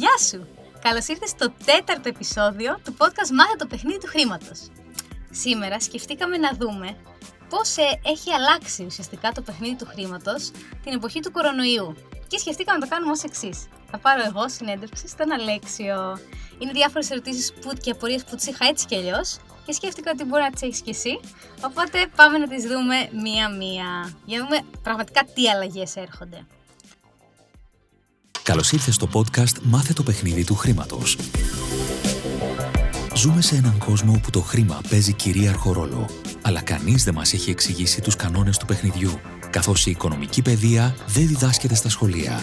[0.00, 0.46] Γεια σου!
[0.80, 4.70] Καλώς ήρθες στο τέταρτο επεισόδιο του podcast Μάθε το παιχνίδι του χρήματος.
[5.30, 6.96] Σήμερα σκεφτήκαμε να δούμε
[7.48, 10.50] πώς ε, έχει αλλάξει ουσιαστικά το παιχνίδι του χρήματος
[10.82, 11.96] την εποχή του κορονοϊού.
[12.26, 13.66] Και σκεφτήκαμε να το κάνουμε ως εξής.
[13.90, 16.18] Θα πάρω εγώ συνέντευξη στον Αλέξιο.
[16.58, 20.42] Είναι διάφορες ερωτήσεις και απορίες που τις είχα έτσι κι αλλιώς και σκέφτηκα ότι μπορεί
[20.42, 21.20] να τις έχεις κι εσύ.
[21.64, 24.12] Οπότε πάμε να τις δούμε μία-μία.
[24.24, 26.46] Για να δούμε πραγματικά τι αλλαγές έρχονται.
[28.44, 31.16] Καλώς ήρθες στο podcast «Μάθε το παιχνίδι του χρήματος».
[33.14, 36.08] Ζούμε σε έναν κόσμο όπου το χρήμα παίζει κυρίαρχο ρόλο,
[36.42, 41.26] αλλά κανείς δεν μας έχει εξηγήσει τους κανόνες του παιχνιδιού, καθώς η οικονομική παιδεία δεν
[41.26, 42.40] διδάσκεται στα σχολεία.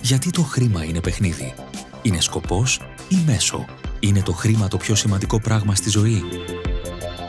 [0.00, 1.54] Γιατί το χρήμα είναι παιχνίδι;
[2.02, 3.64] Είναι σκοπός ή μέσο;
[4.00, 6.22] Είναι το χρήμα το πιο σημαντικό πράγμα στη ζωή;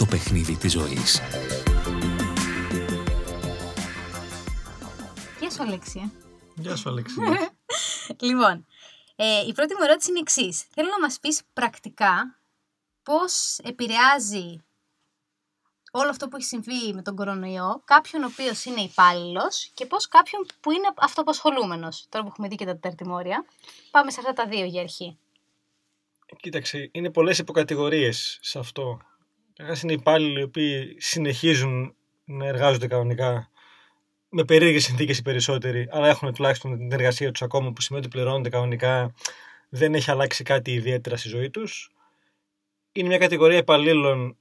[0.00, 1.20] το παιχνίδι της ζωής.
[5.40, 6.12] Γεια σου, Αλέξια.
[6.54, 7.52] Γεια σου, Αλεξία.
[8.28, 8.66] λοιπόν,
[9.16, 10.62] ε, η πρώτη μου ερώτηση είναι εξής.
[10.74, 12.38] Θέλω να μας πεις πρακτικά
[13.02, 14.64] πώς επηρεάζει
[15.90, 20.08] όλο αυτό που έχει συμβεί με τον κορονοϊό κάποιον ο οποίος είναι υπάλληλος και πώς
[20.08, 22.06] κάποιον που είναι αυτοαπασχολούμενος.
[22.08, 23.44] Τώρα που έχουμε δει και τα τεταρτημόρια.
[23.90, 25.18] Πάμε σε αυτά τα δύο για αρχή.
[26.40, 29.00] Κοίταξε, είναι πολλές υποκατηγορίες σε αυτό.
[29.60, 31.94] Καταρχά είναι υπάλληλοι οι οποίοι συνεχίζουν
[32.24, 33.50] να εργάζονται κανονικά
[34.28, 38.16] με περίεργες συνθήκες οι περισσότεροι, αλλά έχουν τουλάχιστον την εργασία τους ακόμα που σημαίνει ότι
[38.16, 39.14] πληρώνονται κανονικά,
[39.68, 41.90] δεν έχει αλλάξει κάτι ιδιαίτερα στη ζωή τους.
[42.92, 44.36] Είναι μια κατηγορία υπαλλήλων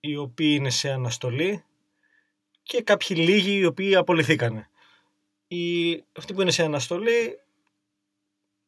[0.00, 1.64] οι οποίοι είναι σε αναστολή
[2.62, 4.68] και κάποιοι λίγοι οι οποίοι απολυθήκανε.
[5.48, 7.38] Οι, αυτοί που είναι σε αναστολή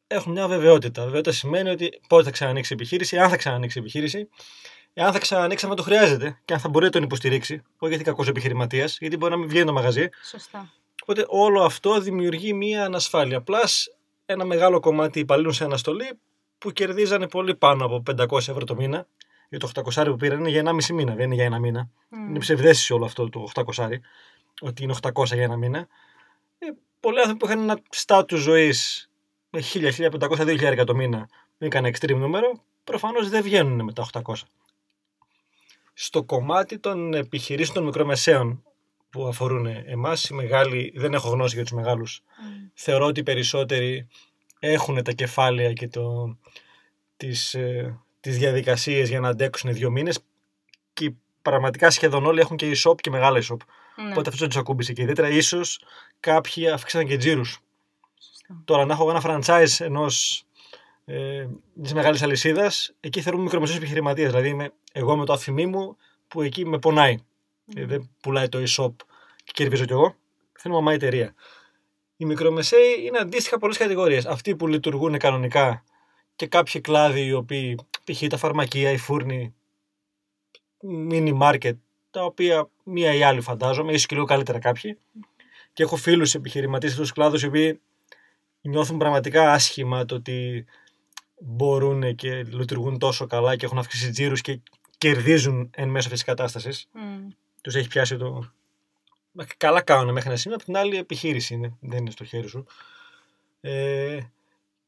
[0.07, 1.03] έχουν μια βεβαιότητα.
[1.03, 4.27] Βεβαιότητα σημαίνει ότι πότε θα ξανανοίξει η επιχείρηση, αν θα ξανανοίξει η επιχείρηση
[4.97, 7.53] εάν θα ξανανοίξει αν το χρειάζεται και αν θα μπορεί να τον υποστηρίξει.
[7.53, 10.09] Όχι γιατί κακός επιχειρηματίας, γιατί μπορεί να μην βγαίνει το μαγαζί.
[10.23, 10.73] Σωστά.
[11.01, 13.37] Οπότε όλο αυτό δημιουργεί μία ανασφάλεια.
[13.37, 13.59] Απλά
[14.25, 16.19] ένα μεγάλο κομμάτι υπαλλήλων σε αναστολή
[16.57, 19.07] που κερδίζανε πολύ πάνω από 500 ευρώ το μήνα.
[19.49, 21.89] Γιατί το 800 που πήραν είναι για 1,5 μήνα, δεν είναι για ένα μήνα.
[22.09, 22.29] Mm.
[22.29, 23.87] Είναι ψευδέστηση όλο αυτό το 800,
[24.61, 25.87] ότι είναι 800 για ένα μήνα.
[26.59, 26.67] Ε,
[26.99, 29.09] πολλοί άνθρωποι που είχαν ένα στάτους ζωής
[29.49, 34.07] με 1000, 1500, 2000 το μήνα, δεν έκανε extreme νούμερο, προφανώς δεν βγαίνουν με τα
[34.13, 34.33] 800
[35.97, 38.63] στο κομμάτι των επιχειρήσεων των μικρομεσαίων
[39.09, 42.69] που αφορούν εμάς, οι μεγάλοι, δεν έχω γνώση για τους μεγάλους, mm.
[42.73, 44.07] θεωρώ ότι οι περισσότεροι
[44.59, 46.37] έχουν τα κεφάλαια και το,
[47.17, 50.19] τις, ε, τις διαδικασίες για να αντέξουν δύο μήνες
[50.93, 51.11] και
[51.41, 53.55] πραγματικά σχεδόν όλοι έχουν και e-shop και μεγάλα e-shop.
[53.55, 54.11] Mm.
[54.11, 55.79] Οπότε αυτό δεν τους ακούμπησε και ιδιαίτερα ίσως
[56.19, 57.59] κάποιοι αύξησαν και τζίρους.
[58.65, 60.45] Τώρα να έχω ένα franchise ενός
[61.05, 64.29] ε, μια μεγάλης αλυσίδας, εκεί θεωρούμε μικρομεσαίους επιχειρηματίες.
[64.29, 67.17] Δηλαδή είμαι εγώ με το αφημί μου που εκεί με πονάει.
[67.67, 67.83] Mm.
[67.85, 68.93] δεν πουλάει το e-shop
[69.43, 70.15] και κερδίζω κι εγώ.
[70.53, 71.35] Θέλω μαμά εταιρεία.
[72.17, 74.25] Οι μικρομεσαίοι είναι αντίστοιχα πολλές κατηγορίες.
[74.25, 75.83] Αυτοί που λειτουργούν κανονικά
[76.35, 78.27] και κάποιοι κλάδοι οι οποίοι, π.χ.
[78.27, 79.55] τα φαρμακεία, οι φούρνοι,
[81.11, 81.73] mini market,
[82.11, 84.97] τα οποία μία ή άλλη φαντάζομαι, ίσως και λίγο καλύτερα κάποιοι.
[85.73, 87.81] Και έχω φίλους επιχειρηματίες σε αυτούς τους κλάδους οι οποίοι
[88.61, 90.65] νιώθουν πραγματικά άσχημα το ότι
[91.45, 94.59] μπορούν και λειτουργούν τόσο καλά και έχουν αυξήσει τζίρους και
[94.97, 96.87] κερδίζουν εν μέσω αυτή τη κατάστασης.
[96.95, 97.33] Mm.
[97.61, 98.53] Τους έχει πιάσει το.
[99.57, 100.55] Καλά κάνουν μέχρι ένα σημείο.
[100.55, 102.65] Από την άλλη, επιχείρηση είναι, δεν είναι στο χέρι σου.
[103.61, 104.19] Ε,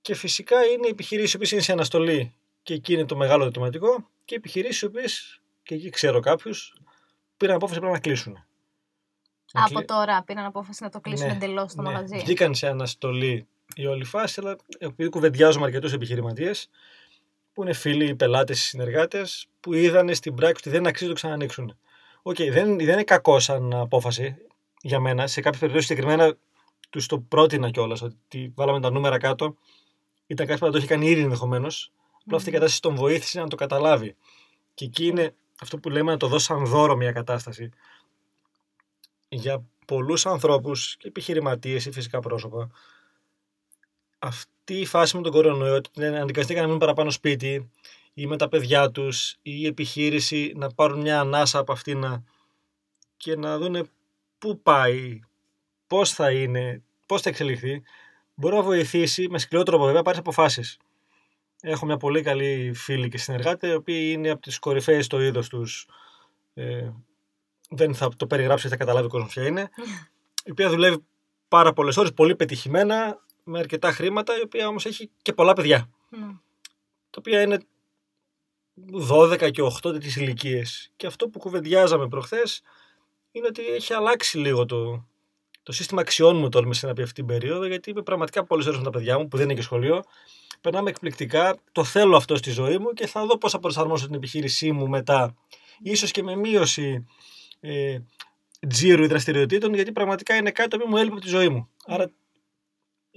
[0.01, 4.09] και φυσικά είναι οι επιχειρήσεις που είναι σε αναστολή και εκεί είναι το μεγάλο ερωτηματικό
[4.25, 6.81] και οι επιχειρήσεις οι οποίες, και εκεί ξέρω κάποιους,
[7.37, 8.45] πήραν απόφαση πρέπει να κλείσουν.
[9.51, 11.91] Από τώρα πήραν απόφαση να το κλείσουν ναι, εντελώς το ναι.
[11.91, 12.17] μαγαζί.
[12.17, 16.69] Βγήκαν σε αναστολή η όλη φάση, αλλά επειδή κουβεντιάζουμε αρκετούς επιχειρηματίες,
[17.53, 21.77] που είναι φίλοι, πελάτες, συνεργάτες, που είδαν στην πράξη ότι δεν αξίζει να το ξανανοίξουν.
[22.21, 24.35] OK, okay, δεν, δεν είναι κακό σαν απόφαση
[24.81, 25.27] για μένα.
[25.27, 26.35] Σε κάποιες περιπτώσεις συγκεκριμένα
[26.89, 29.55] τους το πρότεινα κιόλας ότι βάλαμε τα νούμερα κάτω.
[30.27, 31.91] Ήταν κάτι που θα το είχε κάνει ήδη ενδεχομένως.
[32.21, 34.15] Απλά αυτή η κατάσταση τον βοήθησε να το καταλάβει.
[34.73, 37.69] Και εκεί είναι αυτό που λέμε να το δώσει σαν δώρο μια κατάσταση.
[39.29, 42.69] Για πολλούς ανθρώπους και επιχειρηματίες ή φυσικά πρόσωπα,
[44.19, 47.69] αυτή η φάση με τον κορονοϊό, ότι αναγκαστήκαν να μείνουν παραπάνω σπίτι
[48.13, 52.23] ή με τα παιδιά τους ή η επιχείρηση να πάρουν μια ανάσα από αυτήν
[53.17, 53.83] και να δούνε
[54.37, 55.19] πού πάει,
[55.87, 57.83] πώς θα είναι, πώς θα εξελιχθεί,
[58.35, 60.77] μπορεί να βοηθήσει με σκληρό τρόπο βέβαια πάρει αποφάσεις.
[61.61, 65.49] Έχω μια πολύ καλή φίλη και συνεργάτη, οι οποίοι είναι από τις κορυφαίες στο είδος
[65.49, 65.87] τους.
[66.53, 66.89] Ε,
[67.69, 69.69] δεν θα το περιγράψω, θα καταλάβει ο κόσμος ποια είναι.
[70.45, 71.03] η οποία δουλεύει
[71.47, 75.89] πάρα πολλές ώρες, πολύ πετυχημένα, με αρκετά χρήματα, η οποία όμως έχει και πολλά παιδιά.
[76.09, 76.27] Ναι.
[77.09, 77.59] Τα οποία είναι
[79.09, 80.91] 12 και 8 τις ηλικίες.
[80.95, 82.61] Και αυτό που κουβεντιάζαμε προχθές
[83.31, 85.05] είναι ότι έχει αλλάξει λίγο το,
[85.63, 88.77] το σύστημα αξιών μου τόλμησε να πει αυτή την περίοδο, γιατί είμαι πραγματικά πολλές ώρες
[88.77, 90.03] με τα παιδιά μου που δεν είναι και σχολείο.
[90.61, 94.15] Περνάμε εκπληκτικά, το θέλω αυτό στη ζωή μου και θα δω πώς θα προσαρμόσω την
[94.15, 95.35] επιχείρησή μου μετά.
[95.81, 97.07] Ίσως και με μείωση
[97.59, 97.99] ε,
[98.67, 101.69] τζίρου ή δραστηριοτήτων, γιατί πραγματικά είναι κάτι το οποίο μου έλειπε από τη ζωή μου.
[101.85, 102.11] Άρα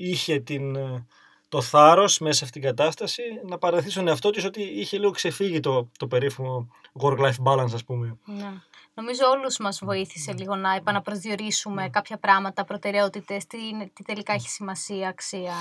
[0.09, 1.07] είχε την, ε,
[1.49, 5.11] το θάρρος μέσα σε αυτήν την κατάσταση να παραδείξει στον εαυτό της ότι είχε λίγο
[5.11, 6.69] ξεφύγει το, το περίφημο
[7.01, 8.17] work-life balance, ας πούμε.
[8.25, 8.51] Ναι.
[8.95, 14.49] Νομίζω όλους μας βοήθησε λίγο να επαναπροσδιορίσουμε κάποια πράγματα, προτεραιότητες, τι, είναι- τι τελικά έχει
[14.49, 15.53] σημασία, αξία.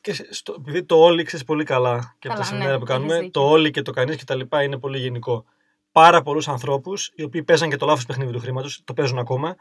[0.00, 2.78] Και σε- στο, επειδή το όλοι ξέρεις πολύ καλά και από τα Καλά, ναι, σεμινάρια
[2.78, 3.30] που έχεις κάνουμε, δίκιο.
[3.30, 5.44] το όλοι και το κανείς και τα λοιπά είναι πολύ γενικό.
[5.92, 9.56] Πάρα πολλούς ανθρώπους, οι οποίοι παίζαν και το λάθος παιχνίδι του χρήματος, το παίζουν ακόμα,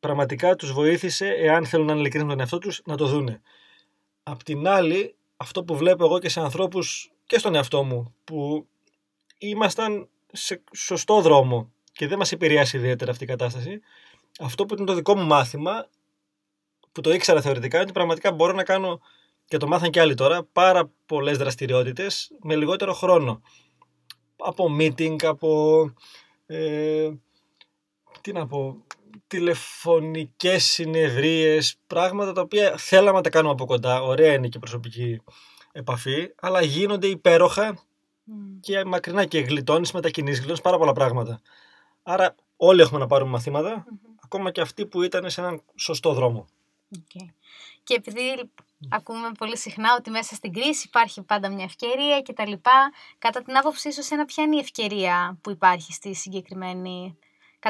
[0.00, 3.40] πραγματικά τους βοήθησε, εάν θέλουν να είναι ειλικρινεί με τον εαυτό τους, να το δούνε.
[4.22, 8.66] Απ' την άλλη, αυτό που βλέπω εγώ και σε ανθρώπους και στον εαυτό μου, που
[9.38, 13.80] ήμασταν σε σωστό δρόμο και δεν μας επηρεάσει ιδιαίτερα αυτή η κατάσταση,
[14.40, 15.88] αυτό που ήταν το δικό μου μάθημα,
[16.92, 19.00] που το ήξερα θεωρητικά, είναι ότι πραγματικά μπορώ να κάνω
[19.44, 23.42] και το μάθαν και άλλοι τώρα, πάρα πολλές δραστηριότητες με λιγότερο χρόνο.
[24.36, 25.92] Από meeting, από.
[26.46, 27.10] Ε,
[28.20, 28.84] τι να πω.
[29.26, 34.02] Τηλεφωνικές συνεδρίες, πράγματα τα οποία θέλαμε να τα κάνουμε από κοντά.
[34.02, 35.20] Ωραία είναι και η προσωπική
[35.72, 37.84] επαφή, αλλά γίνονται υπέροχα
[38.24, 38.60] Μμ.
[38.60, 41.40] και μακρινά και γλιτώνεις μετακινήσεις, γλιτώνεις πάρα πολλά πράγματα.
[42.02, 43.84] Άρα όλοι έχουμε να πάρουμε μαθήματα,
[44.24, 46.46] ακόμα και αυτοί που ήταν σε έναν σωστό δρόμο.
[46.96, 47.22] Οκ.
[47.82, 48.50] Και επειδή
[48.88, 53.42] ακούμε πολύ συχνά ότι μέσα στην κρίση υπάρχει πάντα μια ευκαιρία και τα λοιπά, κατά
[53.42, 57.18] την άποψή σου, ένα ποια είναι η ευκαιρία που υπάρχει στη συγκεκριμένη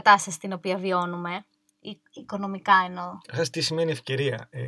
[0.00, 1.44] κατάσταση την οποία βιώνουμε,
[1.80, 3.18] η- οικονομικά εννοώ.
[3.20, 4.62] Καταρχάς, τι σημαίνει ευκαιρία; Ε,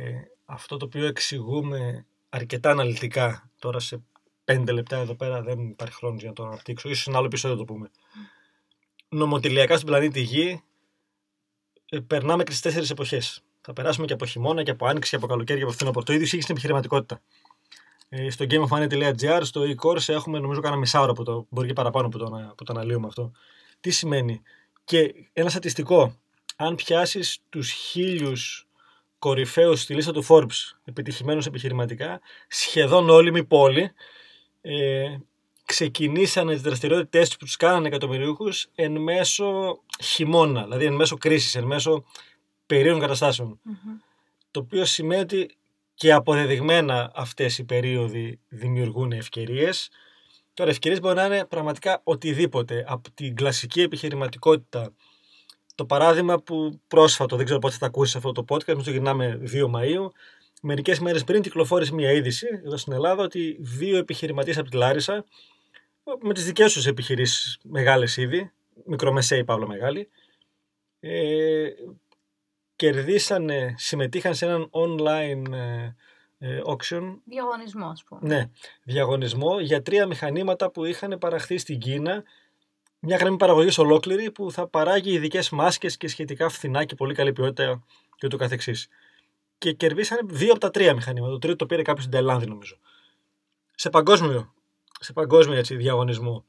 [0.45, 4.01] αυτό το οποίο εξηγούμε αρκετά αναλυτικά τώρα σε
[4.43, 6.89] πέντε λεπτά εδώ πέρα δεν υπάρχει χρόνος για να το αναπτύξω.
[6.89, 7.89] Ίσως σε ένα άλλο επεισόδιο το πούμε.
[9.09, 10.63] Νομοτελειακά στον πλανήτη Γη
[11.89, 13.41] ε, περνάμε και στις τέσσερις εποχές.
[13.61, 16.05] Θα περάσουμε και από χειμώνα και από άνοιξη και από καλοκαίρι και από φθινόπωρο.
[16.05, 17.21] Το ίδιο ισχύει στην επιχειρηματικότητα.
[18.09, 22.09] Ε, στο gameofmoney.gr, στο e-course έχουμε νομίζω κάνα μισά ώρα που το, μπορεί και παραπάνω
[22.09, 23.31] που το, ανα- που το αναλύουμε αυτό.
[23.79, 24.41] Τι σημαίνει;
[24.89, 26.15] Και ένα στατιστικό.
[26.55, 28.67] Αν πιάσεις τους χίλιους
[29.19, 33.91] κορυφαίους στη λίστα του Forbes επιτυχημένους επιχειρηματικά, σχεδόν όλοι, μη πόλη,
[34.61, 35.17] ε,
[35.65, 41.55] ξεκινήσανε τις δραστηριότητες τους που τους κάνανε εκατομμυρίουχους εν μέσω χειμώνα, δηλαδή εν μέσω κρίσης,
[41.55, 42.03] εν μέσω
[42.65, 43.59] περίοδων καταστάσεων.
[44.51, 45.57] Το οποίο σημαίνει ότι
[45.93, 49.89] και αποδεδειγμένα αυτές οι περίοδοι δημιουργούν ευκαιρίες.
[50.59, 52.85] Τώρα ευκαιρίες μπορεί να είναι πραγματικά οτιδήποτε.
[52.87, 54.93] Από την κλασική επιχειρηματικότητα
[55.75, 58.91] το παράδειγμα που πρόσφατο, δεν ξέρω πότε θα τα ακούσεις αυτό το podcast, εμείς το
[58.91, 60.09] γυρνάμε 2 Μαΐου.
[60.61, 65.25] Μερικές μέρες πριν κυκλοφόρησε μια είδηση εδώ στην Ελλάδα ότι δύο επιχειρηματίες από τη Λάρισα,
[66.21, 68.51] με τις δικές τους επιχειρήσεις μεγάλες ήδη,
[68.85, 70.09] μικρομεσαίοι παύλα μεγάλη,
[70.99, 71.69] ε,
[72.75, 75.95] κερδίσανε, συμμετείχαν σε έναν online ε, ε,
[76.41, 78.19] auction Διαγωνισμό, ας πούμε.
[78.23, 78.49] ναι,
[78.83, 82.23] διαγωνισμό για τρία μηχανήματα που είχαν παραχθεί στην Κίνα.
[82.99, 87.33] Μια γραμμή παραγωγής ολόκληρη που θα παράγει ειδικές μάσκες και σχετικά φθηνά και πολύ καλή
[87.33, 87.83] ποιότητα
[88.15, 88.87] και ούτω καθεξής.
[89.57, 91.31] Και κερδίσανε δύο από τα τρία μηχανήματα.
[91.31, 92.77] Το τρίτο το πήρε κάποιος στην Ταϊλάνδη, νομίζω.
[93.75, 94.53] Σε παγκόσμιο,
[94.99, 96.45] σε παγκόσμιο έτσι, διαγωνισμό.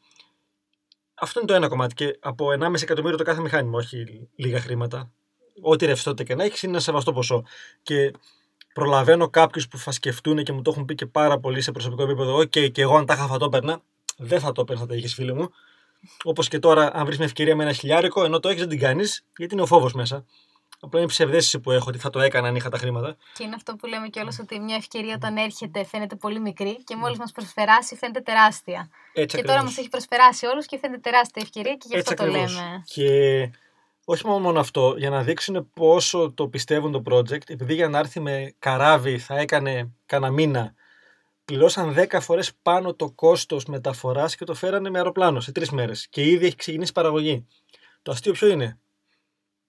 [1.14, 1.94] Αυτό είναι το ένα κομμάτι.
[1.94, 5.10] Και από 1,5 εκατομμύριο το κάθε μηχάνημα, όχι λίγα χρήματα.
[5.60, 7.44] Ό,τι ρευστότητα και να έχεις είναι ένα σεβαστό ποσό.
[7.82, 8.12] Και
[8.72, 12.02] προλαβαίνω κάποιους που θα σκεφτούν και μου το έχουν πει και πάρα πολύ σε προσωπικό
[12.02, 12.38] επίπεδο.
[12.38, 13.80] Οκ, και εγώ αν τα είχα θα το έπαιρνα.
[14.16, 15.50] Δεν θα το έπαιρνα, θα τα είχες φίλε μου.
[16.24, 18.78] Όπως και τώρα, αν βρεις μια ευκαιρία με ένα χιλιάρικο, ενώ το έχεις, δεν την
[18.78, 20.24] κάνεις, γιατί είναι ο φόβος μέσα.
[20.82, 23.16] Απλά είναι η ψευδέστηση που έχω ότι θα το έκανα αν είχα τα χρήματα.
[23.34, 26.96] Και είναι αυτό που λέμε κιόλας ότι μια ευκαιρία όταν έρχεται φαίνεται πολύ μικρή και
[26.96, 28.90] μόλις μας προσφεράσει φαίνεται τεράστια.
[29.12, 29.62] Έτσι και τώρα ακριβώς.
[29.64, 32.54] μας έχει προσφεράσει όλους και φαίνεται τεράστια ευκαιρία και γι' Έτσι αυτό το ακριβώς.
[32.54, 32.82] λέμε.
[32.84, 33.50] Και
[34.04, 37.98] όχι μόνο, μόνο αυτό, για να δείξουν πόσο το πιστεύουν το project, επειδή για να
[37.98, 40.74] έρθει με καράβι θα έκανε κανένα μήνα,
[41.44, 46.06] πληρώσαν 10 φορές πάνω το κόστος μεταφοράς και το φέρανε με αεροπλάνο σε τρεις μέρες.
[46.08, 47.46] Και ήδη έχει ξεκινήσει η παραγωγή.
[48.02, 48.78] Το αστείο ποιο είναι,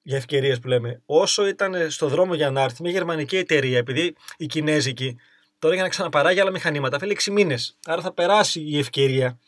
[0.01, 1.01] για ευκαιρίες που λέμε.
[1.05, 5.17] Όσο ήταν στο δρόμο για να έρθει μια γερμανική εταιρεία, επειδή η κινέζικη
[5.59, 7.77] τώρα για να ξαναπαράγει άλλα μηχανήματα θέλει 6 μήνες.
[7.85, 9.39] Άρα θα περάσει η ευκαιρία.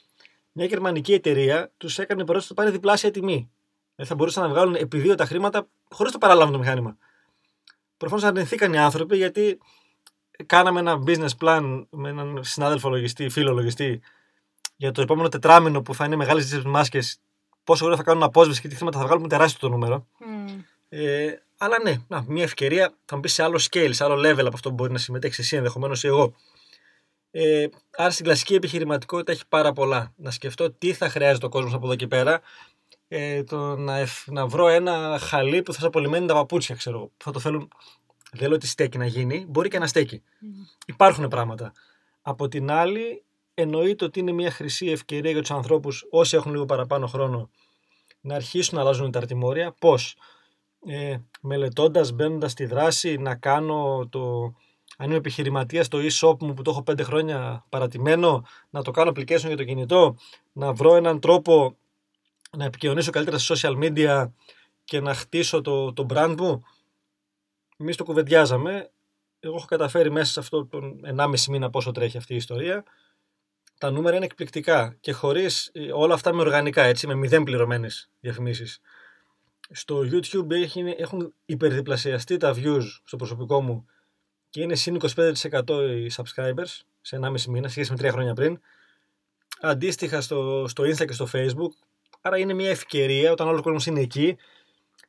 [0.52, 3.52] Μια γερμανική εταιρεία τους έκανε πρόταση να πάνε διπλάσια τιμή.
[3.96, 6.98] Δεν θα μπορούσαν να βγάλουν επί δύο τα χρήματα χωρίς να το παραλάβουν το μηχάνημα.
[7.98, 9.58] Προφανώς αρνηθήκαν οι άνθρωποι γιατί
[10.46, 14.02] κάναμε ένα business plan με έναν συνάδελφο λογιστή, φίλο λογιστή,
[14.76, 17.20] για το επόμενο τετράμινο που θα είναι μεγάλες διεύθυνε μάσκες,
[17.64, 20.08] πόσο γρήγορα θα κάνουν απόσβεση και τι χρήματα θα βγάλουμε τεράστιο το νούμερο.
[20.18, 20.62] Μμμ.
[20.90, 24.46] Ε, αλλά ναι, να, μια ευκαιρία θα μου πεις σε άλλο scale, σε άλλο level
[24.46, 26.36] από αυτό που μπορεί να συμμετέχεις εσύ ενδεχομένως ή εγώ.
[27.32, 30.14] Ε, άρα στην κλασική επιχειρηματικότητα έχει πάρα πολλά.
[30.16, 32.42] Να σκεφτώ τι θα χρειάζεται ο κόσμος από εδώ και πέρα.
[33.16, 36.98] Ε, το να, εφ- να βρω ένα χαλί που θα σε απολυμμένει τα παπούτσια, ξέρω
[36.98, 37.06] εγώ.
[37.06, 37.68] που Θα το θέλουν.
[38.32, 40.24] Δεν λέω ότι στέκει να γίνει, μπορεί και να στέκει.
[40.86, 41.74] Υπάρχουν πράγματα.
[42.22, 46.66] Από την άλλη, εννοείται ότι είναι μια χρυσή ευκαιρία για τους ανθρώπους, όσοι έχουν λίγο
[46.66, 47.50] παραπάνω χρόνο,
[48.22, 49.76] να αρχίσουν να αλλάζουν τα αρτημόρια.
[49.80, 50.16] Πώς,
[50.86, 54.54] ε, μελετώντας, μπαίνοντας στη δράση, να κάνω το.
[54.98, 59.12] Αν είμαι επιχειρηματίας στο e-shop μου που το έχω πέντε χρόνια παρατημένο, να το κάνω
[59.12, 60.16] application για το κινητό,
[60.52, 61.78] να βρω έναν τρόπο
[62.58, 64.32] να επικοινωνήσω καλύτερα στα social media
[64.84, 66.64] και να χτίσω το, το brand μου.
[67.78, 68.92] Εμείς το κουβεντιάζαμε.
[69.40, 72.84] Εγώ έχω καταφέρει μέσα σε αυτό τον 1,5 μήνα πόσο τρέχει αυτή η ιστορία.
[73.78, 78.82] Τα νούμερα είναι εκπληκτικά και χωρίς όλα αυτά με οργανικά, έτσι, με μηδέν πληρωμένες διαφημίσεις.
[79.72, 83.86] Στο YouTube έχει, έχουν υπερδιπλασιαστεί τα views στο προσωπικό μου
[84.50, 88.60] και είναι συν 25% οι subscribers σε 1,5 μήνα, σχέση με 3 χρόνια πριν.
[89.62, 91.93] Αντίστοιχα στο, στο Insta και στο Facebook.
[92.26, 94.38] Άρα είναι μια ευκαιρία, όταν όλος ο κόσμος είναι εκεί,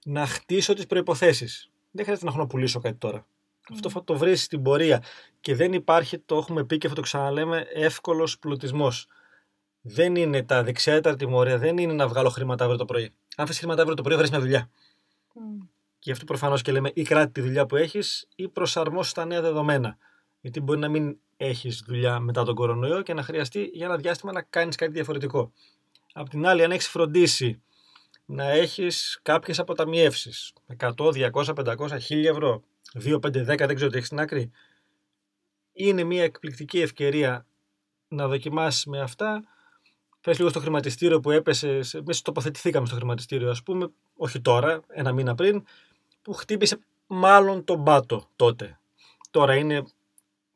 [0.05, 1.71] να χτίσω τις προποθέσει.
[1.91, 3.27] Δεν χρειάζεται να έχω να πουλήσω κάτι τώρα.
[3.73, 5.03] Αυτό θα το βρεις στην πορεία.
[5.41, 9.07] Και δεν υπάρχει, το έχουμε πει και θα το ξαναλέμε, εύκολος πλουτισμός.
[9.81, 13.13] Δεν είναι τα δεξιά ή τα τιμωρία, δεν είναι να βγάλω χρήματα αύριο το πρωί.
[13.37, 14.71] Αν θες χρήματα αύριο το πρωί, βρεις μια δουλειά.
[15.35, 15.59] Μμ.
[15.99, 19.25] Και γι' αυτό προφανώς και λέμε ή κράτη τη δουλειά που έχεις ή προσαρμόσου στα
[19.25, 19.97] νέα δεδομένα.
[20.41, 24.33] Γιατί μπορεί να μην έχεις δουλειά μετά τον κορονοϊό και να χρειαστεί για ένα διάστημα
[24.33, 25.53] να κάνεις κάτι διαφορετικό.
[26.17, 27.63] Απ' την άλλη, αν έχεις φροντίσει
[28.25, 33.97] να έχεις κάποιες αποταμιεύσεις 100, 200, 500, 1000 ευρώ, 2, 5, 10, δεν ξέρω τι
[33.97, 34.51] έχεις στην άκρη,
[35.73, 37.47] είναι μια εκπληκτική ευκαιρία
[38.09, 39.45] να δοκιμάσεις με αυτά.
[40.21, 45.13] Πες λίγο στο χρηματιστήριο που έπεσε, εμεί τοποθετηθήκαμε στο χρηματιστήριο, ας πούμε, όχι τώρα, ένα
[45.13, 45.65] μήνα πριν,
[46.23, 48.79] που χτύπησε μάλλον τον πάτο τότε.
[49.31, 49.85] Τώρα είναι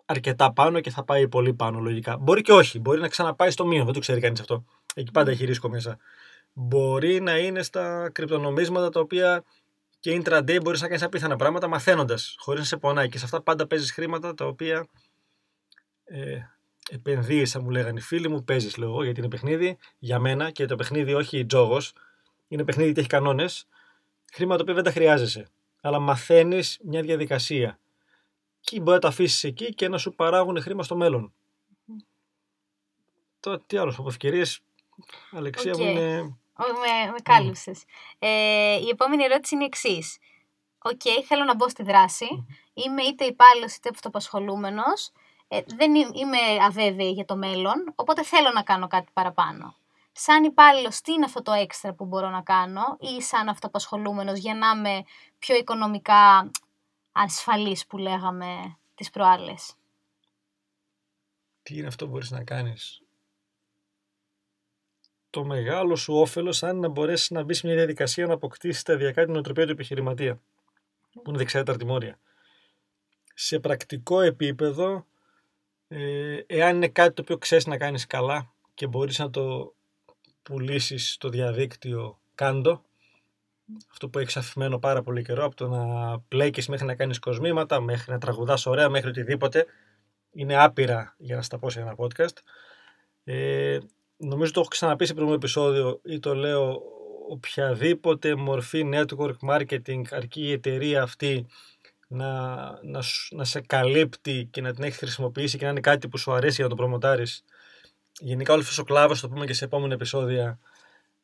[0.04, 2.16] αρκετά πάνω και θα πάει πολύ πάνω λογικά.
[2.16, 4.64] Μπορεί και όχι, μπορεί να ξαναπάει στο μείον, δεν το ξέρει κανείς αυτό.
[4.98, 5.98] Εκεί πάντα έχει ρίσκο μέσα.
[6.52, 9.44] Μπορεί να είναι στα κρυπτονομίσματα τα οποία
[10.00, 13.08] και intraday μπορείς να κάνεις απίθανα πράγματα μαθαίνοντας, χωρίς να σε πονάει.
[13.08, 14.86] Και σε αυτά πάντα παίζεις χρήματα τα οποία
[16.04, 16.38] ε,
[16.90, 20.50] επενδύει, σαν μου λέγανε οι φίλοι μου, παίζεις λέω εγώ, γιατί είναι παιχνίδι για μένα
[20.50, 21.92] και το παιχνίδι όχι τζόγος.
[22.48, 23.66] Είναι παιχνίδι και έχει κανόνες.
[24.32, 25.48] Χρήματα τα οποία δεν τα χρειάζεσαι.
[25.80, 27.78] Αλλά μαθαίνεις μια διαδικασία.
[28.60, 31.32] Και μπορεί να τα αφήσεις εκεί και να σου παράγουν χρήμα στο μέλλον.
[33.40, 34.62] Τώρα τι άλλος, από ευκαιρίες,
[35.30, 35.90] Αλεξία μου Οκ.
[35.90, 36.20] είναι.
[36.60, 37.84] Ω, Με, με κάλυψες.
[38.18, 40.18] Ε, η επόμενη ερώτηση είναι η εξής.
[40.82, 42.46] Οκ, θέλω να μπω στη δράση.
[42.74, 45.12] Είμαι είτε υπάλληλος είτε αυτοπασχολούμενος.
[45.48, 49.74] Ε, δεν είμαι, είμαι αβέβαιη για το μέλλον, οπότε θέλω να κάνω κάτι παραπάνω.
[50.12, 54.54] Σαν υπάλληλος, τι είναι αυτό το έξτρα που μπορώ να κάνω, ή σαν αυτοπασχολούμενος για
[54.54, 55.04] να είμαι
[55.38, 56.50] πιο οικονομικά
[57.12, 59.74] ασφαλής που λέγαμε τις προάλλες;
[61.62, 63.02] Τι είναι αυτό που μπορείς να κάνεις;
[65.30, 69.24] Το μεγάλο σου όφελος αν να μπορέσεις να μπεις σε μια διαδικασία να αποκτήσεις σταδιακά
[69.24, 70.40] την οτροπία του επιχειρηματία.
[71.12, 72.18] Που είναι δεξιά τα αρτημόρια.
[73.34, 75.06] Σε πρακτικό επίπεδο,
[75.88, 79.74] ε, εάν είναι κάτι το οποίο ξέρεις να κάνεις καλά και μπορείς να το
[80.42, 82.82] πουλήσεις στο διαδίκτυο, κάντο.
[83.90, 87.80] Αυτό που έχεις αφημένο πάρα πολύ καιρό, από το να πλέκεις μέχρι να κάνεις κοσμήματα,
[87.80, 89.66] μέχρι να τραγουδάς ωραία, μέχρι οτιδήποτε.
[90.32, 92.36] Είναι άπειρα για να στα πω σε ένα podcast.
[93.24, 93.78] Ε,
[94.18, 96.82] νομίζω το έχω ξαναπεί σε προηγούμενο επεισόδιο ή το λέω
[97.28, 101.46] οποιαδήποτε μορφή network marketing αρκεί η εταιρεία αυτή
[102.08, 106.08] να, να, σου- να σε καλύπτει και να την έχει χρησιμοποιήσει και να είναι κάτι
[106.08, 107.44] που σου αρέσει για να το προμοτάρεις.
[108.20, 110.58] Γενικά όλο αυτός ο κλάδος, το πούμε και σε επόμενα επεισόδια,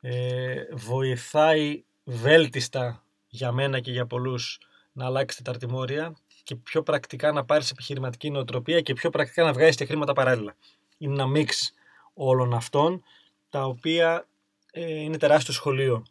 [0.01, 4.59] ε, βοηθάει βέλτιστα για μένα και για πολλούς
[4.93, 9.53] να αλλάξετε τα αρτημόρια και πιο πρακτικά να πάρεις επιχειρηματική νοοτροπία και πιο πρακτικά να
[9.53, 10.57] βγάζεις και χρήματα παράλληλα.
[10.99, 11.75] Είναι ένα μίξ
[12.14, 13.02] όλων αυτών,
[13.50, 14.26] τα οποία
[14.71, 16.04] ε, είναι τεράστιο σχολείο.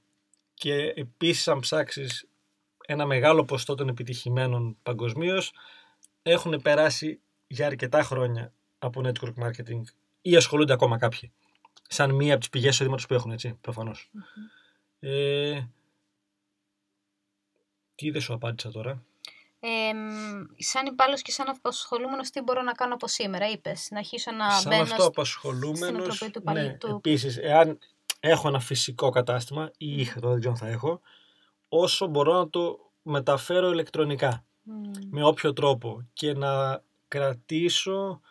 [0.53, 2.27] Και επίσης αν ψάξεις
[2.85, 5.53] ένα μεγάλο ποστό των επιτυχημένων παγκοσμίως
[6.23, 9.81] έχουν περάσει για αρκετά χρόνια από network marketing
[10.21, 11.31] ή ασχολούνται ακόμα κάποιοι.
[11.87, 14.09] Σαν μία από τις πηγές εισοδήματος που έχουν, έτσι, προφανώς.
[14.99, 15.63] Ε,
[17.95, 19.03] τι δεν σου απάντησα τώρα.
[19.65, 23.87] Ε, μ, σαν υπάλληλος και σαν απασχολούμενος, τι μπορώ να κάνω από σήμερα, είπες.
[23.91, 24.81] Να αρχίσω να Σαν μπαίνω.
[24.81, 27.77] αυτό σ- απασχολούμενος, οτροπία του παλι- ναι, του- επίσης, εάν
[28.19, 31.01] έχω ένα φυσικό κατάστημα ή είχα, τώρα δεν ξέρω αν θα έχω,
[31.69, 34.45] όσο μπορώ να το μεταφέρω ηλεκτρονικά.
[34.65, 34.91] Μμ.
[35.09, 38.21] με όποιο τρόπο και να κρατήσω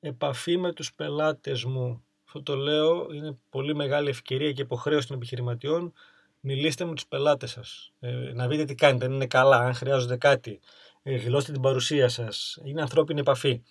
[0.00, 2.04] επαφή με τους πελάτες μου.
[2.26, 5.92] Αυτό το λέω, είναι πολύ μεγάλη ευκαιρία και υποχρέωση των επιχειρηματιών.
[6.40, 7.92] Μιλήστε με τους πελάτες σας.
[8.00, 10.60] Ε, να δείτε τι κάνετε, αν είναι καλά, αν χρειάζονται κάτι.
[11.02, 12.58] Ε, δηλώστε την παρουσία σας.
[12.64, 13.62] Είναι ανθρώπινη επαφή.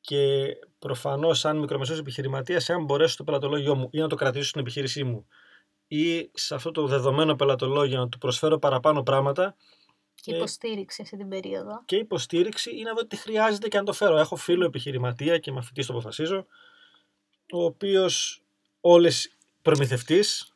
[0.00, 0.46] Και
[0.78, 5.04] προφανώς, σαν μικρομεσαίος επιχειρηματίας, αν μπορέσω το πελατολόγιο μου ή να το κρατήσω στην επιχείρησή
[5.04, 5.26] μου
[5.86, 9.56] ή σε αυτό το δεδομένο πελατολόγιο να του προσφέρω παραπάνω πράγματα.
[10.14, 11.82] Και υποστήριξη αυτή την περίοδο.
[11.84, 14.16] Και υποστήριξη ή να δω τι χρειάζεται και να το φέρω.
[14.16, 16.46] Έχω φίλο επιχειρηματία και μαθητής το αποφασίζω,
[17.52, 18.42] ο οποίος
[18.80, 20.52] όλες προμηθευτής,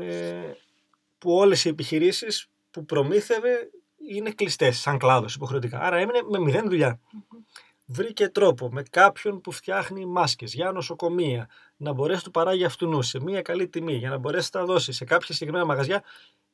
[0.00, 0.56] ε,
[1.18, 3.70] που όλες οι επιχειρήσεις που προμήθευε
[4.08, 5.80] είναι κλειστές, σαν κλάδος υποχρεωτικά.
[5.80, 7.00] Άρα έμεινε με μηδέν δουλειά
[7.92, 13.02] βρήκε τρόπο με κάποιον που φτιάχνει μάσκες για νοσοκομεία να μπορέσει να του παράγει αυτού
[13.02, 16.02] σε μια καλή τιμή για να μπορέσει να τα δώσει σε κάποια συγκεκριμένα μαγαζιά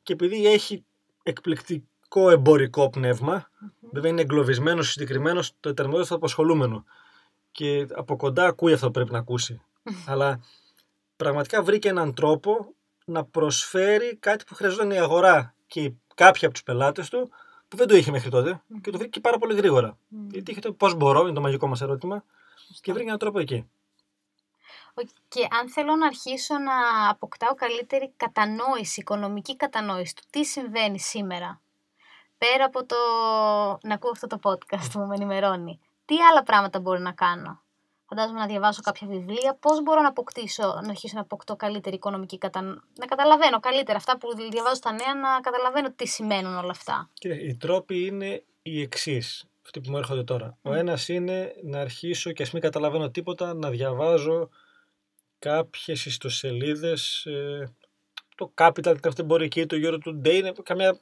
[0.03, 0.85] και επειδή έχει
[1.23, 3.89] εκπληκτικό εμπορικό πνεύμα, mm-hmm.
[3.93, 6.85] βέβαια είναι εγκλωβισμένος συγκεκριμένος το εταιρεμό του απασχολούμενο
[7.51, 9.61] και από κοντά ακούει αυτό που πρέπει να ακούσει.
[10.11, 10.41] Αλλά
[11.17, 12.75] πραγματικά βρήκε έναν τρόπο
[13.09, 17.31] να προσφέρει κάτι που χρειαζόταν η αγορά και κάποιοι από τους πελάτες του
[17.69, 19.93] που δεν το είχε μέχρι τότε και το βρήκε πάρα πολύ γρήγορα.
[19.93, 20.17] Mm.
[20.31, 22.25] Γιατί είχε το πώς μπορώ, είναι το μαγικό μας ερώτημα,
[22.81, 23.71] και βρήκε έναν τρόπο εκεί.
[25.29, 31.61] Και αν θέλω να αρχίσω να αποκτάω καλύτερη κατανόηση, οικονομική κατανόηση του τι συμβαίνει σήμερα,
[32.39, 32.97] πέρα από το
[33.83, 37.63] να ακούω αυτό το podcast που με ενημερώνει, τι άλλα πράγματα μπορώ να κάνω;
[38.09, 39.57] Φαντάζομαι να διαβάσω κάποια βιβλία.
[39.61, 42.81] Πώς μπορώ να αποκτήσω, να αρχίσω να αποκτώ καλύτερη οικονομική κατανόηση.
[42.99, 47.11] Να καταλαβαίνω καλύτερα αυτά που διαβάζω στα νέα, να καταλαβαίνω τι σημαίνουν όλα αυτά.
[47.13, 49.45] Κύριε, οι τρόποι είναι οι εξής.
[49.65, 50.57] Αυτοί που μου έρχονται τώρα.
[50.63, 54.49] Ο ένας είναι να αρχίσω και ας μην καταλαβαίνω τίποτα, να διαβάζω
[55.39, 57.25] κάποιες ιστοσελίδες.
[57.27, 57.73] Ε,
[58.37, 61.01] το Capital, την αυτεμπορική, το Euro Today, είναι καμιά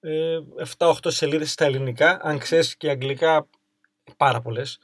[0.00, 0.38] ε,
[0.78, 3.46] 7-8 σελίδες στα ελληνικά, αν ξέρεις και αγγλικά
[4.16, 4.78] πάρα πολλές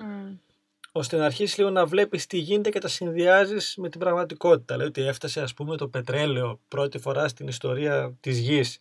[0.92, 4.76] ώστε να αρχίσεις λίγο να βλέπεις τι γίνεται και τα συνδυάζεις με την πραγματικότητα.
[4.76, 8.80] Λέει ότι έφτασε ας πούμε το πετρέλαιο πρώτη φορά στην ιστορία της γης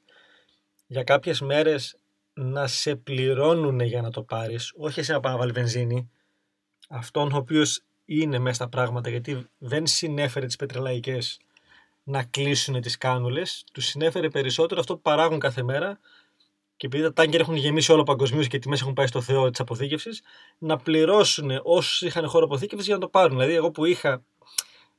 [0.88, 1.96] για κάποιες μέρες
[2.34, 6.10] να σε πληρώνουν για να το πάρεις, όχι σε να πάει να βάλεις βενζίνη,
[6.90, 11.40] αυτόν ο οποίος είναι μέσα στα πράγματα γιατί δεν συνέφερε τις πετρελαϊκές
[12.04, 16.00] να κλείσουν τις κάνουλες, τους συνέφερε περισσότερο αυτό που παράγουν κάθε μέρα
[16.82, 19.50] και επειδή τα τάγκερ έχουν γεμίσει όλο παγκοσμίως και οι τιμές έχουν πάει στο Θεό
[19.50, 20.22] της αποθήκευσης,
[20.58, 23.38] να πληρώσουν όσου είχαν χώρο αποθήκευσης για να το πάρουν.
[23.38, 24.24] Δηλαδή, εγώ που είχα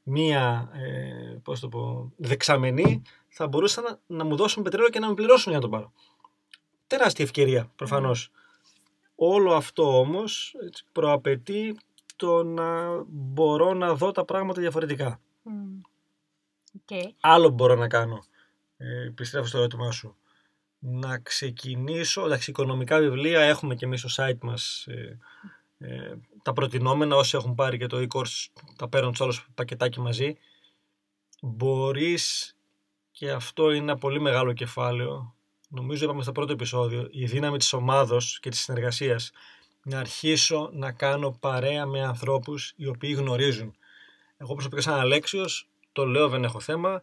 [0.02, 5.08] μία ε, πώς το πω, δεξαμενή, θα μπορούσαν να, να μου δώσουν πετρέλαιο και να
[5.08, 5.92] με πληρώσουν για να το πάρω.
[6.86, 8.30] Τεράστια ευκαιρία προφανώς.
[9.14, 10.54] Όλο αυτό όμως
[10.92, 11.76] προαπαιτεί
[12.16, 15.20] το να μπορώ να δω τα πράγματα διαφορετικά.
[16.86, 17.04] Okay.
[17.20, 18.24] Άλλο μπορώ να κάνω.
[18.76, 20.16] Ε, πιστεύω στο ερώτημά σου
[20.84, 25.18] να ξεκινήσω, εντάξει οικονομικά βιβλία έχουμε και εμείς στο site μας ε,
[25.78, 30.36] ε, τα προτινόμενα όσοι έχουν πάρει και το e-course τα παίρνουν στο όλο πακετάκι μαζί.
[31.42, 32.56] Μπορείς
[33.10, 35.34] και αυτό είναι ένα πολύ μεγάλο κεφάλαιο
[35.72, 39.30] νομίζω είπαμε στο πρώτο επεισόδιο η δύναμη της ομάδος και της συνεργασίας.
[39.82, 43.74] Να αρχίσω να κάνω παρέα με ανθρώπους οι οποίοι γνωρίζουν.
[44.36, 47.02] Εγώ προσωπικά σαν Αλέξιος το λέω δεν έχω θέμα.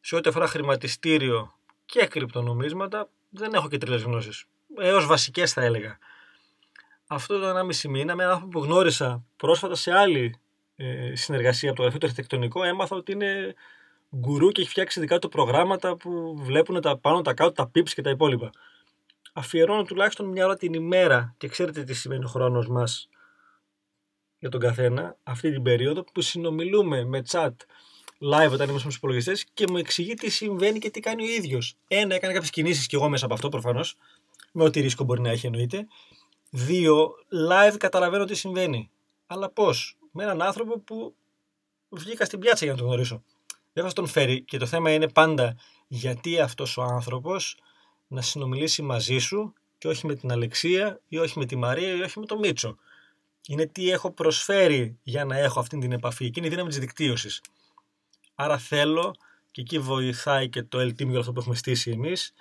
[0.00, 4.44] Σε ό,τι αφορά χρηματιστήριο και κρυπτονομίσματα δεν έχω και τρελέ γνώσεις.
[4.78, 5.98] Έως βασικές θα έλεγα.
[7.06, 10.34] Αυτό το 1,5 μήνα με έναν άνθρωπο που γνώρισα πρόσφατα σε άλλη
[10.76, 13.54] ε, συνεργασία από το γραφείο του αρχιτεκτονικό, έμαθα ότι είναι
[14.16, 17.88] γκουρού και έχει φτιάξει δικά του προγράμματα που βλέπουν τα πάνω, τα κάτω, τα pips
[17.88, 18.50] και τα υπόλοιπα.
[19.32, 23.08] Αφιερώνω τουλάχιστον μια ώρα την ημέρα και ξέρετε τι σημαίνει ο χρόνος μας
[24.38, 27.52] για τον καθένα αυτή την περίοδο που συνομιλούμε με chat
[28.20, 31.76] live όταν είμαστε στους υπολογιστές και μου εξηγεί τι συμβαίνει και τι κάνει ο ίδιος.
[31.88, 33.96] Ένα, έκανε κάποιες κινήσεις και εγώ μέσα από αυτό προφανώς,
[34.52, 35.86] με ό,τι ρίσκο μπορεί να έχει εννοείται.
[36.50, 37.10] Δύο,
[37.50, 38.90] live καταλαβαίνω τι συμβαίνει.
[39.26, 41.14] Αλλά πώς, με έναν άνθρωπο που
[41.88, 43.22] βγήκα στην πιάτσα για να τον γνωρίσω.
[43.72, 45.56] Δεν θα τον φέρει και το θέμα είναι πάντα
[45.88, 47.56] γιατί αυτός ο άνθρωπος
[48.08, 52.00] να συνομιλήσει μαζί σου και όχι με την Αλεξία ή όχι με τη Μαρία ή
[52.00, 52.76] όχι με τον Μίτσο.
[53.46, 56.24] Είναι τι έχω προσφέρει για να έχω αυτή την επαφή.
[56.24, 57.40] Εκείνη η δύναμη της δικτύωσης.
[58.42, 59.14] Άρα θέλω
[59.50, 62.32] και εκεί βοηθάει και το L Team αυτό που έχουμε στήσει εμείς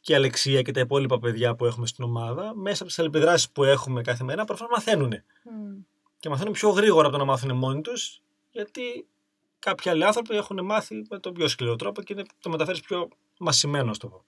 [0.00, 3.50] και η Αλεξία και τα υπόλοιπα παιδιά που έχουμε στην ομάδα, μέσα από τις αλληλεπιδράσεις
[3.50, 5.12] που έχουμε κάθε μέρα, προφανώς μαθαίνουν.
[5.12, 5.84] Mm.
[6.18, 9.06] Και μαθαίνουν πιο γρήγορα από το να μάθουν μόνοι τους, γιατί
[9.58, 13.94] κάποιοι άλλοι άνθρωποι έχουν μάθει με τον πιο σκληρό τρόπο και το μεταφέρεις πιο μασημένο,
[13.94, 14.24] στο πω.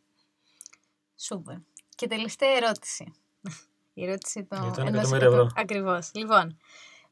[1.16, 1.56] Σούπερ.
[1.94, 3.12] Και τελευταία ερώτηση.
[3.94, 4.62] Η ερώτηση των.
[4.62, 5.50] Για το εκατομμύριο ευρώ.
[5.54, 6.10] Ακριβώς.
[6.14, 6.56] Λοιπόν,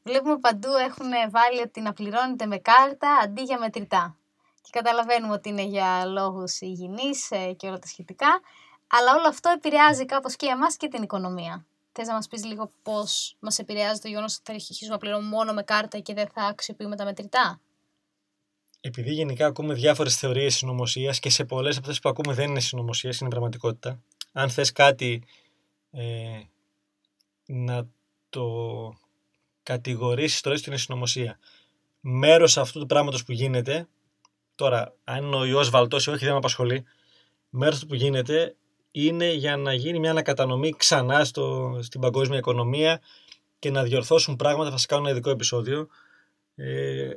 [0.07, 4.17] Βλέπουμε παντού έχουν βάλει ότι να πληρώνετε με κάρτα αντί για μετρητά.
[4.61, 8.27] Και καταλαβαίνουμε ότι είναι για λόγους υγιεινής ε, και όλα τα σχετικά.
[8.87, 11.65] Αλλά όλο αυτό επηρεάζει κάπως και εμάς και την οικονομία.
[11.91, 15.29] Θες να μας πεις λίγο πώς μας επηρεάζει το γεγονός ότι θα αρχίσουμε να πληρώνουμε
[15.29, 17.59] μόνο με κάρτα και δεν θα αξιοποιούμε τα μετρητά.
[18.81, 22.59] Επειδή γενικά ακούμε διάφορες θεωρίες συνωμοσίας και σε πολλές από αυτές που ακούμε δεν είναι
[22.59, 23.99] συνωμοσίε, είναι πραγματικότητα.
[24.31, 25.23] Αν θες κάτι
[25.91, 26.41] ε,
[27.45, 27.87] να
[28.29, 28.43] το
[29.65, 31.39] κατηγορήσει τώρα στην συνωμοσία.
[31.99, 33.87] Μέρος αυτού του πράγματος που γίνεται,
[34.55, 36.83] τώρα, αν ο ιό βαλτώσει, όχι δεν με απασχολεί,
[37.49, 38.55] μέρος του που γίνεται
[38.91, 43.01] είναι για να γίνει μια ανακατανομή ξανά στο, στην παγκόσμια οικονομία
[43.59, 44.69] και να διορθώσουν πράγματα.
[44.69, 45.87] Θα σας κάνω ένα ειδικό επεισόδιο.
[46.55, 47.09] Ε,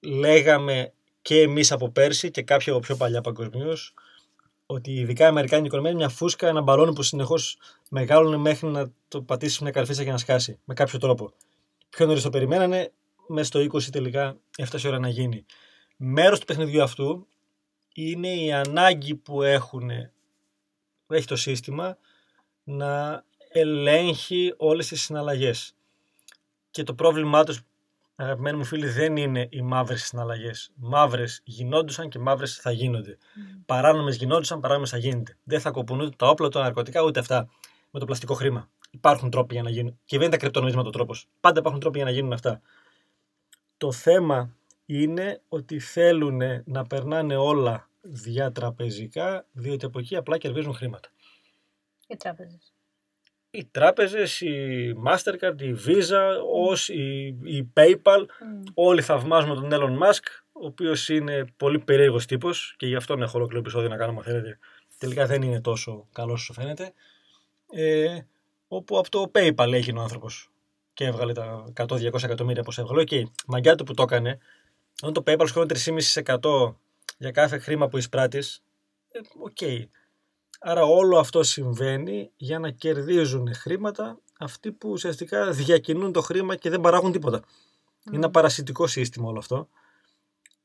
[0.00, 0.92] λέγαμε
[1.22, 3.94] και εμείς από πέρσι και κάποιοι από πιο παλιά παγκοσμίως
[4.66, 7.56] ότι ειδικά η Αμερικάνικη οικονομία είναι μια φούσκα, ένα μπαλόνι που συνεχώς
[7.88, 11.32] μεγάλωνε μέχρι να το πατήσει μια καρφίτσα και να σκάσει με κάποιο τρόπο.
[11.96, 12.92] Πιο νωρίς το περιμένανε,
[13.26, 15.44] μέσα στο 20 τελικά έφτασε η ώρα να γίνει.
[15.96, 17.26] Μέρος του παιχνιδιού αυτού
[17.94, 19.90] είναι η ανάγκη που έχουν,
[21.06, 21.96] έχει το σύστημα
[22.64, 25.74] να ελέγχει όλες τις συναλλαγές.
[26.70, 27.60] Και το πρόβλημά τους,
[28.16, 30.70] αγαπημένοι μου φίλοι, δεν είναι οι μαύρες συναλλαγές.
[30.74, 33.18] Μαύρες γινόντουσαν και μαύρες θα γίνονται.
[33.20, 33.62] Mm.
[33.66, 35.36] Παράνομες γινόντουσαν, παράνομες θα γίνονται.
[35.44, 37.48] Δεν θα κοπούν ούτε τα όπλα, ούτε τα ναρκωτικά, ούτε αυτά
[37.90, 38.70] με το πλαστικό χρήμα.
[38.94, 39.98] Υπάρχουν τρόποι για να γίνουν.
[40.04, 41.28] Και δεν είναι τα κρυπτονομίσματα ο τρόπος.
[41.40, 42.60] Πάντα υπάρχουν τρόποι για να γίνουν αυτά.
[43.76, 51.08] Το θέμα είναι ότι θέλουν να περνάνε όλα διατραπεζικά, διότι από εκεί απλά κερδίζουν χρήματα.
[52.06, 52.72] Οι τράπεζες.
[53.50, 58.26] Οι τράπεζες, η Mastercard, η Visa, ως η, η PayPal,
[58.74, 63.36] όλοι θαυμάζουμε τον Elon Musk, ο οποίος είναι πολύ περίεργος τύπος και γι' αυτό έχω
[63.36, 64.58] ολόκληρο επεισόδιο να κάνω, αν θέλετε.
[64.98, 66.92] Τελικά δεν είναι τόσο καλός όσο φαίνεται.
[67.72, 68.18] Ε,
[68.74, 70.50] όπου από το PayPal έγινε ο άνθρωπος
[70.92, 73.04] και έβγαλε τα 100-200 εκατομμύρια όπω έβγαλε.
[73.04, 74.38] Και η μαγιά του που το έκανε,
[75.02, 75.68] όταν το PayPal σχεδόν
[76.42, 76.74] 3,5%
[77.18, 78.62] για κάθε χρήμα που εισπράττεις,
[79.10, 79.56] ε, OK.
[79.60, 79.84] Okay.
[80.60, 86.70] Άρα όλο αυτό συμβαίνει για να κερδίζουν χρήματα αυτοί που ουσιαστικά διακινούν το χρήμα και
[86.70, 87.42] δεν παράγουν τίποτα.
[88.06, 89.68] Είναι ένα παρασιτικό σύστημα όλο αυτό,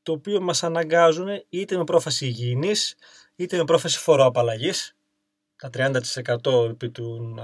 [0.02, 2.96] το οποίο μας αναγκάζουν είτε με πρόφαση υγιεινής,
[3.36, 4.96] είτε με πρόφαση φοροαπαλλαγής,
[5.56, 7.34] τα 30% επί, του,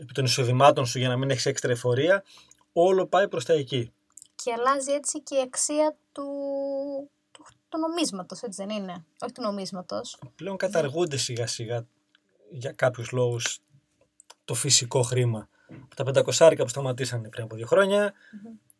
[0.00, 2.24] επί των εισοδημάτων σου για να μην έχεις έξτρα εφορία,
[2.72, 3.92] όλο πάει προς τα εκεί.
[4.34, 6.24] Και αλλάζει έτσι και η αξία του,
[7.30, 10.18] του, του νομίσματος, έτσι δεν είναι; Όχι του νομίσματος.
[10.34, 11.86] Πλέον καταργούνται σιγά σιγά
[12.50, 13.58] για κάποιους λόγους
[14.44, 15.48] το φυσικό χρήμα.
[15.96, 18.12] Τα 500 που σταματήσανε πριν από δύο χρόνια,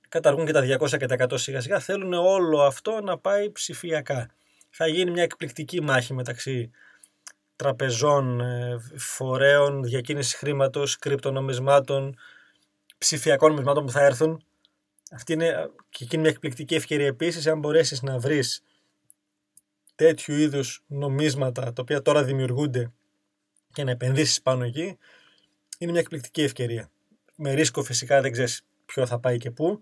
[0.09, 1.81] καταργούν και τα 200 και τα 100 σιγά σιγά.
[1.81, 4.31] Θέλουν όλο αυτό να πάει ψηφιακά.
[4.71, 6.71] Θα γίνει μια εκπληκτική μάχη μεταξύ
[7.63, 12.19] τραπεζών, ε, φορέων διακίνησης χρήματος, κρυπτονομισμάτων,
[12.99, 14.45] ψηφιακών νομισμάτων που θα έρθουν.
[15.11, 18.63] Αυτή είναι και εκείνη μια εκπληκτική ευκαιρία επίσης αν μπορέσεις να βρεις
[19.95, 22.93] τέτοιου είδους νομίσματα τα οποία τώρα δημιουργούνται
[23.73, 24.99] και να επενδύσεις πάνω εκεί
[25.79, 26.91] είναι μια εκπληκτική ευκαιρία.
[27.37, 29.81] Με ρίσκο φυσικά δεν ξέρεις ποιο θα πάει και που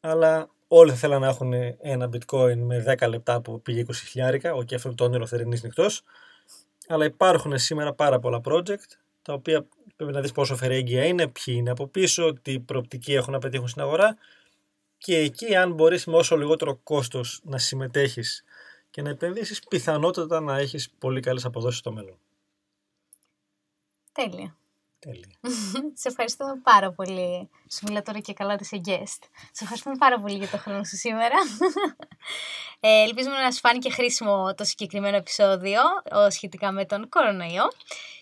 [0.00, 4.64] αλλά όλοι θα θέλουν να έχουν ένα bitcoin με 10 λεπτά που πήγε 20 χιλιάρικα,
[4.64, 6.02] και αυτό το όνειρο θερινής νυχτός
[6.88, 11.54] αλλά υπάρχουν σήμερα πάρα πολλά project τα οποία πρέπει να δεις πόσο φερέγγια είναι, ποιοι
[11.58, 14.16] είναι από πίσω, τι προοπτική έχουν να πετύχουν στην αγορά
[14.98, 18.44] και εκεί αν μπορείς με όσο λιγότερο κόστος να συμμετέχεις
[18.90, 22.18] και να επενδύσεις πιθανότατα να έχεις πολύ καλές αποδόσεις στο μέλλον.
[24.12, 24.56] Τέλεια.
[25.06, 25.38] Τέλεια.
[26.00, 27.48] σε ευχαριστούμε πάρα πολύ.
[27.70, 29.22] Σου μιλά τώρα και καλά σε guest.
[29.52, 31.36] Σε ευχαριστούμε πάρα πολύ για το χρόνο σου σήμερα.
[32.80, 35.80] Ε, ελπίζουμε να σου φάνηκε χρήσιμο το συγκεκριμένο επεισόδιο
[36.28, 37.64] σχετικά με τον κορονοϊό.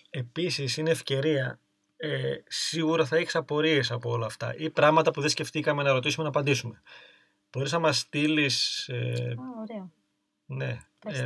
[0.09, 1.59] Επίσης είναι ευκαιρία.
[1.97, 6.23] Ε, σίγουρα θα έχεις απορίες από όλα αυτά ή πράγματα που δεν σκεφτήκαμε να ρωτήσουμε
[6.23, 6.81] να απαντήσουμε.
[7.51, 8.87] Μπορείς να μας στείλεις.
[8.87, 9.91] Ε, ωραίο.
[10.45, 10.79] Ναι.
[11.05, 11.25] Ε,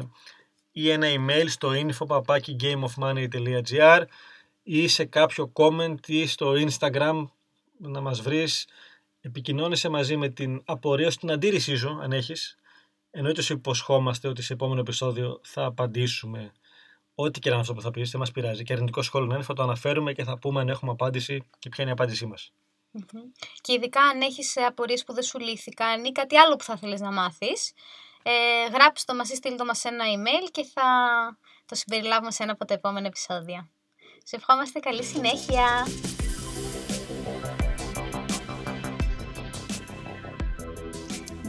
[0.71, 4.03] ή ένα email στο info.gameofmoney.gr
[4.71, 7.25] ή σε κάποιο comment ή στο Instagram
[7.77, 8.67] να μας βρεις.
[9.21, 12.57] Επικοινώνησε μαζί με την απορία στην αντίρρησή σου αν έχεις.
[13.11, 16.51] Εννοείται σου υποσχόμαστε ότι σε επόμενο επεισόδιο θα απαντήσουμε
[17.15, 18.11] ό,τι και να αυτό που θα πεις.
[18.11, 18.63] Δεν μας πειράζει.
[18.63, 21.69] Και αρνητικό σχόλιο να είναι θα το αναφέρουμε και θα πούμε αν έχουμε απάντηση και
[21.69, 22.51] ποια είναι η απάντησή μας.
[23.61, 26.99] Και ειδικά αν έχεις απορίες που δεν σου λύθηκαν ή κάτι άλλο που θα θέλεις
[26.99, 27.73] να μάθεις
[28.23, 28.31] ε,
[28.73, 30.83] γράψτε το μας ή στείλ το μας ένα email και θα
[31.65, 33.69] το συμπεριλάβουμε σε ένα από τα επόμενα επεισόδια.
[34.23, 35.87] Σε ευχόμαστε καλή συνέχεια!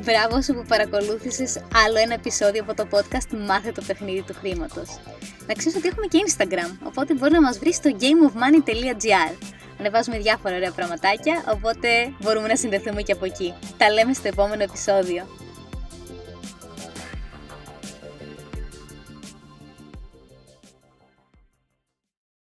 [0.04, 4.98] Μπράβο σου που παρακολούθησες άλλο ένα επεισόδιο από το podcast Μάθε το παιχνίδι του χρήματος.
[5.46, 9.34] Να ξέρεις ότι έχουμε και Instagram, οπότε μπορεί να μας βρεις στο gameofmoney.gr.
[9.78, 11.88] Ανεβάζουμε διάφορα ωραία πραγματάκια, οπότε
[12.20, 13.54] μπορούμε να συνδεθούμε και από εκεί.
[13.78, 15.26] Τα λέμε στο επόμενο επεισόδιο.